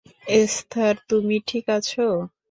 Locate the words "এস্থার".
0.35-0.95